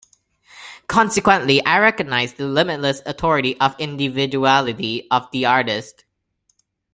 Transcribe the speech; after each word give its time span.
Consequently 0.87 1.63
I 1.63 1.77
recognize 1.77 2.33
the 2.33 2.47
limitless 2.47 3.03
authority 3.05 3.55
of 3.61 3.75
individuality 3.77 5.07
of 5.11 5.29
the 5.29 5.45
artist... 5.45 6.05